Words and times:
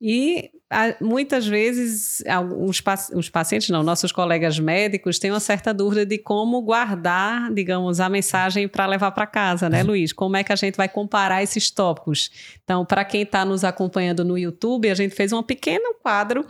E 0.00 0.50
muitas 1.00 1.46
vezes 1.46 2.22
os, 2.58 2.82
os 3.14 3.30
pacientes, 3.30 3.70
não, 3.70 3.82
nossos 3.82 4.10
colegas 4.10 4.58
médicos 4.58 5.18
têm 5.18 5.30
uma 5.30 5.40
certa 5.40 5.72
dúvida 5.72 6.04
de 6.04 6.18
como 6.18 6.60
guardar, 6.60 7.52
digamos, 7.52 8.00
a 8.00 8.08
mensagem 8.08 8.66
para 8.68 8.84
levar 8.84 9.12
para 9.12 9.26
casa, 9.26 9.70
né, 9.70 9.82
Luiz? 9.82 10.12
Como 10.12 10.36
é 10.36 10.44
que 10.44 10.52
a 10.52 10.56
gente 10.56 10.76
vai 10.76 10.88
comparar 10.88 11.42
esses 11.42 11.70
tópicos? 11.70 12.30
Então, 12.62 12.84
para 12.84 13.04
quem 13.04 13.22
está 13.22 13.44
nos 13.44 13.64
acompanhando 13.64 14.24
no 14.24 14.36
YouTube, 14.36 14.90
a 14.90 14.94
gente 14.94 15.14
fez 15.14 15.32
um 15.32 15.42
pequeno 15.42 15.94
quadro 16.02 16.44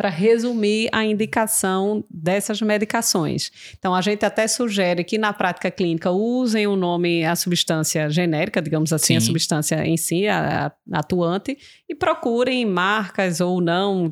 para 0.00 0.08
resumir 0.08 0.88
a 0.92 1.04
indicação 1.04 2.02
dessas 2.08 2.62
medicações. 2.62 3.50
Então, 3.78 3.94
a 3.94 4.00
gente 4.00 4.24
até 4.24 4.48
sugere 4.48 5.04
que 5.04 5.18
na 5.18 5.30
prática 5.30 5.70
clínica 5.70 6.10
usem 6.10 6.66
o 6.66 6.74
nome, 6.74 7.22
a 7.22 7.36
substância 7.36 8.08
genérica, 8.08 8.62
digamos 8.62 8.94
assim, 8.94 9.08
Sim. 9.08 9.16
a 9.16 9.20
substância 9.20 9.86
em 9.86 9.98
si, 9.98 10.26
a, 10.26 10.72
a 10.90 10.98
atuante, 10.98 11.58
e 11.86 11.94
procurem 11.94 12.64
marcas 12.64 13.42
ou 13.42 13.60
não 13.60 14.08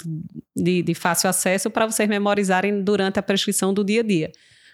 de, 0.54 0.82
de 0.82 0.92
fácil 0.92 1.30
acesso 1.30 1.70
para 1.70 1.86
vocês 1.86 2.06
memorizarem 2.06 2.82
durante 2.82 3.18
a 3.18 3.22
prescrição 3.22 3.72
do 3.72 3.82
dia 3.82 4.00
a 4.00 4.04
dia 4.04 4.30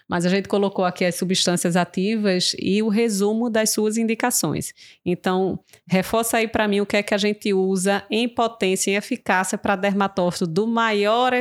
mas 0.07 0.25
a 0.25 0.29
gente 0.29 0.47
colocou 0.47 0.85
aqui 0.85 1.03
as 1.03 1.15
substâncias 1.15 1.75
ativas 1.75 2.55
e 2.59 2.81
o 2.83 2.89
resumo 2.89 3.49
das 3.49 3.71
suas 3.71 3.97
indicações. 3.97 4.73
Então, 5.05 5.59
reforça 5.87 6.37
aí 6.37 6.47
para 6.47 6.67
mim 6.67 6.81
o 6.81 6.85
que 6.85 6.97
é 6.97 7.03
que 7.03 7.13
a 7.13 7.17
gente 7.17 7.53
usa 7.53 8.03
em 8.09 8.27
potência 8.27 8.91
e 8.91 8.95
eficácia 8.95 9.57
para 9.57 9.75
dermatófito 9.75 10.45
do 10.45 10.67
maior 10.67 11.31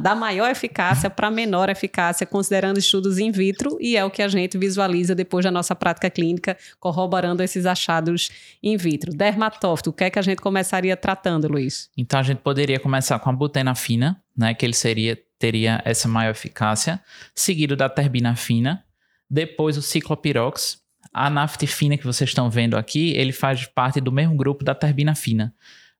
da, 0.00 0.14
maior 0.14 0.50
eficácia 0.50 1.10
para 1.10 1.30
menor 1.30 1.68
eficácia, 1.68 2.26
considerando 2.26 2.78
estudos 2.78 3.18
in 3.18 3.30
vitro, 3.30 3.76
e 3.80 3.96
é 3.96 4.04
o 4.04 4.10
que 4.10 4.22
a 4.22 4.28
gente 4.28 4.56
visualiza 4.56 5.14
depois 5.14 5.44
da 5.44 5.50
nossa 5.50 5.74
prática 5.74 6.08
clínica, 6.08 6.56
corroborando 6.78 7.42
esses 7.42 7.66
achados 7.66 8.30
in 8.62 8.76
vitro. 8.76 9.12
Dermatófito, 9.12 9.90
o 9.90 9.92
que 9.92 10.04
é 10.04 10.10
que 10.10 10.18
a 10.18 10.22
gente 10.22 10.40
começaria 10.40 10.96
tratando, 10.96 11.48
Luiz? 11.48 11.90
Então, 11.96 12.20
a 12.20 12.22
gente 12.22 12.38
poderia 12.38 12.78
começar 12.78 13.18
com 13.18 13.30
a 13.30 13.32
butenafina, 13.32 14.22
né, 14.36 14.54
que 14.54 14.64
ele 14.64 14.74
seria 14.74 15.18
teria 15.40 15.80
essa 15.86 16.06
maior 16.06 16.32
eficácia, 16.32 17.00
seguido 17.34 17.74
da 17.74 17.88
terbina 17.88 18.36
fina, 18.36 18.84
depois 19.28 19.78
o 19.78 19.82
ciclopirox, 19.82 20.78
a 21.12 21.30
naftifina 21.30 21.96
que 21.96 22.06
vocês 22.06 22.28
estão 22.28 22.50
vendo 22.50 22.76
aqui, 22.76 23.12
ele 23.14 23.32
faz 23.32 23.64
parte 23.66 24.00
do 24.02 24.12
mesmo 24.12 24.36
grupo 24.36 24.62
da 24.62 24.74
terbina 24.74 25.14
fina. 25.14 25.54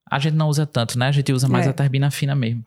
A 0.09 0.19
gente 0.19 0.35
não 0.35 0.49
usa 0.49 0.67
tanto, 0.67 0.99
né? 0.99 1.09
A 1.09 1.13
gente 1.13 1.33
usa 1.33 1.49
mais 1.49 1.67
é. 1.67 1.71
a 1.71 1.73
terbina 1.73 2.11
fina 2.11 2.35
mesmo. 2.35 2.65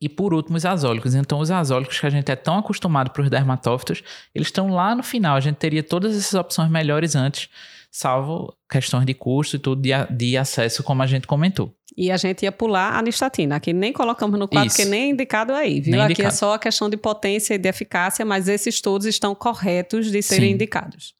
E 0.00 0.08
por 0.08 0.32
último, 0.32 0.56
os 0.56 0.64
azólicos. 0.64 1.14
Então, 1.14 1.38
os 1.38 1.50
azólicos 1.50 2.00
que 2.00 2.06
a 2.06 2.10
gente 2.10 2.30
é 2.30 2.36
tão 2.36 2.58
acostumado 2.58 3.10
para 3.10 3.22
os 3.22 3.28
dermatófitos, 3.28 4.02
eles 4.34 4.48
estão 4.48 4.68
lá 4.68 4.94
no 4.94 5.02
final. 5.02 5.36
A 5.36 5.40
gente 5.40 5.56
teria 5.56 5.82
todas 5.82 6.16
essas 6.16 6.34
opções 6.34 6.70
melhores 6.70 7.14
antes, 7.14 7.50
salvo 7.94 8.52
questões 8.68 9.06
de 9.06 9.14
custo 9.14 9.54
e 9.54 9.58
tudo 9.60 9.80
de, 9.80 9.90
de 10.10 10.36
acesso, 10.36 10.82
como 10.82 11.00
a 11.00 11.06
gente 11.06 11.28
comentou. 11.28 11.72
E 11.96 12.10
a 12.10 12.16
gente 12.16 12.42
ia 12.42 12.50
pular 12.50 12.98
a 12.98 13.00
nistatina. 13.00 13.54
Aqui 13.54 13.72
nem 13.72 13.92
colocamos 13.92 14.36
no 14.36 14.48
quadro, 14.48 14.66
Isso. 14.66 14.76
porque 14.78 14.90
nem 14.90 15.10
indicado 15.10 15.52
aí, 15.52 15.80
viu? 15.80 15.92
Nem 15.92 16.00
Aqui 16.00 16.10
é 16.10 16.12
indicado. 16.14 16.34
é 16.34 16.36
só 16.36 16.54
a 16.54 16.58
questão 16.58 16.90
de 16.90 16.96
potência 16.96 17.54
e 17.54 17.58
de 17.58 17.68
eficácia, 17.68 18.24
mas 18.24 18.48
esses 18.48 18.80
todos 18.80 19.06
estão 19.06 19.32
corretos 19.32 20.10
de 20.10 20.20
serem 20.22 20.48
Sim. 20.48 20.54
indicados. 20.54 21.14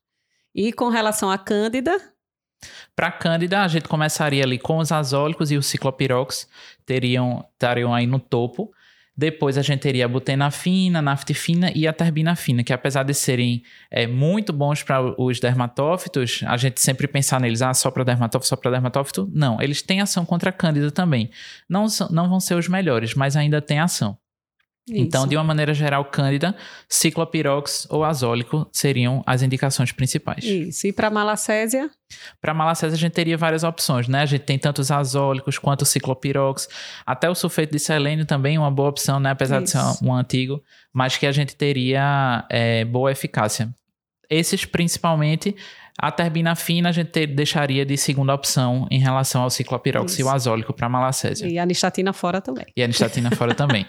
E 0.53 0.73
com 0.73 0.89
relação 0.89 1.31
à 1.31 1.39
Cândida? 1.39 1.97
Para 2.97 3.13
Cândida, 3.13 3.63
a 3.63 3.69
gente 3.69 3.87
começaria 3.87 4.43
ali 4.43 4.59
com 4.59 4.79
os 4.79 4.91
azólicos 4.91 5.53
e 5.53 5.57
o 5.57 5.63
ciclopirox, 5.63 6.49
teriam, 6.85 7.47
estariam 7.53 7.95
aí 7.95 8.07
no 8.07 8.19
topo. 8.19 8.73
Depois 9.17 9.57
a 9.57 9.63
gente 9.63 9.81
teria 9.81 10.07
a 10.07 10.09
butenafina, 10.09 11.01
naftifina 11.01 11.71
e 11.75 11.87
a 11.87 11.93
terbinafina, 11.93 12.65
que 12.65 12.73
apesar 12.73 13.05
de 13.05 13.15
serem 13.15 13.63
é, 13.91 14.07
muito 14.07 14.53
bons 14.53 14.83
para 14.83 15.01
os 15.21 15.39
dermatófitos, 15.39 16.43
a 16.47 16.57
gente 16.57 16.81
sempre 16.81 17.07
pensar 17.07 17.41
neles, 17.41 17.63
ah, 17.63 17.73
só 17.73 17.91
para 17.91 18.03
dermatófito, 18.03 18.49
só 18.49 18.57
para 18.57 18.73
dermatófito. 18.73 19.31
Não, 19.33 19.61
eles 19.63 19.83
têm 19.83 20.01
ação 20.01 20.25
contra 20.25 20.51
a 20.51 20.53
cândida 20.53 20.91
também. 20.91 21.31
Não, 21.69 21.87
não 22.11 22.29
vão 22.29 22.41
ser 22.41 22.55
os 22.55 22.69
melhores, 22.69 23.15
mas 23.15 23.37
ainda 23.37 23.63
tem 23.63 23.79
ação. 23.79 24.19
Isso. 24.87 25.01
Então, 25.01 25.27
de 25.27 25.35
uma 25.35 25.45
maneira 25.45 25.73
geral, 25.73 26.05
cândida, 26.05 26.55
ciclopirox 26.89 27.87
ou 27.89 28.05
azólico 28.05 28.69
seriam 28.71 29.23
as 29.27 29.41
indicações 29.41 29.93
principais. 29.93 30.45
Isso. 30.45 30.87
E 30.87 30.93
para 30.93 31.09
malacésia? 31.09 31.91
Para 32.39 32.53
malacésia 32.53 32.95
a 32.95 32.99
gente 32.99 33.13
teria 33.13 33.37
várias 33.37 33.65
opções, 33.65 34.09
né? 34.09 34.21
A 34.21 34.27
gente 34.27 34.43
tem 34.43 34.59
tanto 34.59 34.81
os 34.81 34.91
azólicos 34.91 35.57
quanto 35.57 35.83
o 35.83 35.87
ciclopirox, 35.87 36.69
até 37.07 37.31
o 37.31 37.35
sulfeto 37.35 37.73
de 37.73 37.79
selênio 37.79 38.27
também 38.27 38.59
uma 38.59 38.71
boa 38.71 38.91
opção, 38.91 39.19
né? 39.19 39.31
Apesar 39.31 39.63
Isso. 39.63 39.79
de 39.79 39.85
ser 39.85 40.05
um, 40.05 40.09
um, 40.09 40.15
antigo, 40.15 40.63
mas 40.93 41.17
que 41.17 41.27
a 41.27 41.33
gente 41.33 41.57
teria 41.57 42.45
é, 42.51 42.85
boa 42.85 43.11
eficácia. 43.11 43.75
Esses 44.29 44.67
principalmente 44.67 45.57
a 45.97 46.11
terbina 46.11 46.57
fina 46.57 46.89
a 46.89 46.93
gente 46.93 47.11
ter, 47.11 47.27
deixaria 47.29 47.87
de 47.87 47.97
segunda 47.97 48.35
opção 48.35 48.87
em 48.91 48.99
relação 48.99 49.43
ao 49.43 49.51
ciclopirox 49.51 50.19
o 50.19 50.29
azólico 50.29 50.73
para 50.73 50.89
malacésia. 50.89 51.47
E 51.47 51.57
a 51.57 51.65
nistatina 51.65 52.13
fora 52.13 52.41
também. 52.41 52.67
E 52.77 52.83
a 52.83 52.87
nistatina 52.87 53.31
fora 53.31 53.55
também. 53.55 53.87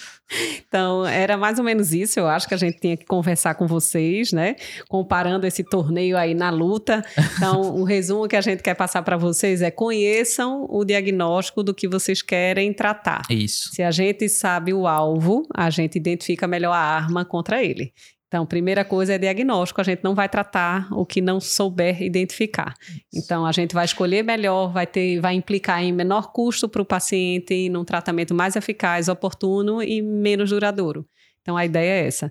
então, 0.66 1.04
era 1.04 1.36
mais 1.36 1.58
ou 1.58 1.64
menos 1.64 1.92
isso. 1.92 2.18
Eu 2.18 2.28
acho 2.28 2.48
que 2.48 2.54
a 2.54 2.56
gente 2.56 2.80
tinha 2.80 2.96
que 2.96 3.04
conversar 3.04 3.56
com 3.56 3.66
vocês, 3.66 4.32
né? 4.32 4.56
Comparando 4.88 5.46
esse 5.46 5.62
torneio 5.62 6.16
aí 6.16 6.34
na 6.34 6.48
luta. 6.48 7.04
Então, 7.36 7.60
o 7.74 7.84
resumo 7.84 8.26
que 8.26 8.36
a 8.36 8.40
gente 8.40 8.62
quer 8.62 8.74
passar 8.74 9.02
para 9.02 9.18
vocês 9.18 9.60
é 9.60 9.70
conheçam 9.70 10.66
o 10.70 10.82
diagnóstico 10.82 11.62
do 11.62 11.74
que 11.74 11.86
vocês 11.86 12.22
querem 12.22 12.72
tratar. 12.72 13.22
Isso. 13.28 13.70
Se 13.74 13.82
a 13.82 13.90
gente 13.90 14.28
sabe 14.30 14.72
o 14.72 14.86
alvo, 14.86 15.46
a 15.54 15.68
gente 15.68 15.96
identifica 15.96 16.46
melhor 16.46 16.72
a 16.72 16.78
arma 16.78 17.22
contra 17.24 17.62
ele. 17.62 17.92
Então, 18.34 18.44
primeira 18.44 18.84
coisa 18.84 19.14
é 19.14 19.18
diagnóstico, 19.18 19.80
a 19.80 19.84
gente 19.84 20.02
não 20.02 20.12
vai 20.12 20.28
tratar 20.28 20.88
o 20.90 21.06
que 21.06 21.20
não 21.20 21.38
souber 21.38 22.02
identificar. 22.02 22.74
Então, 23.14 23.46
a 23.46 23.52
gente 23.52 23.72
vai 23.72 23.84
escolher 23.84 24.24
melhor, 24.24 24.72
vai 24.72 24.88
ter, 24.88 25.20
vai 25.20 25.34
implicar 25.34 25.84
em 25.84 25.92
menor 25.92 26.32
custo 26.32 26.68
para 26.68 26.82
o 26.82 26.84
paciente, 26.84 27.68
num 27.68 27.84
tratamento 27.84 28.34
mais 28.34 28.56
eficaz, 28.56 29.06
oportuno 29.06 29.80
e 29.80 30.02
menos 30.02 30.50
duradouro. 30.50 31.06
Então, 31.42 31.56
a 31.56 31.64
ideia 31.64 32.02
é 32.02 32.06
essa. 32.08 32.28